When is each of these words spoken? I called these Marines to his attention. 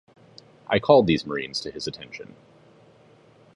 I 0.67 0.79
called 0.79 1.05
these 1.05 1.27
Marines 1.27 1.61
to 1.61 1.69
his 1.69 1.85
attention. 1.85 2.35